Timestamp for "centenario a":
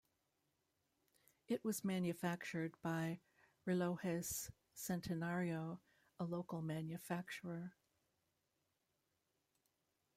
4.75-6.23